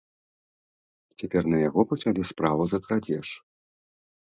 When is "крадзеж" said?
2.89-3.27